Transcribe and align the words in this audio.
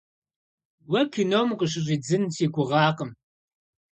Уэ 0.91 1.01
кином 1.13 1.49
укъыщыщӏидзын 1.53 2.23
си 2.35 2.45
гугъакъым. 2.53 3.11